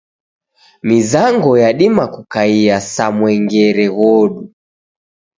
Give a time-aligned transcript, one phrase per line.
[0.83, 4.41] Mizango yadima kukaiya sa mwengere ghodu.